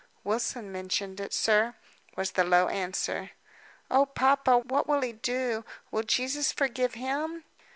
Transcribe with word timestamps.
"Wilson 0.23 0.71
mentioned 0.71 1.19
it, 1.19 1.31
sir," 1.31 1.75
was 2.15 2.31
the 2.31 2.43
low 2.43 2.67
answer. 2.69 3.29
"Oh, 3.91 4.07
papa! 4.07 4.57
What 4.57 4.87
will 4.87 5.01
he 5.01 5.11
do? 5.13 5.63
Will 5.91 6.01
Jesus 6.01 6.51
forgive 6.51 6.95
him?" 6.95 7.43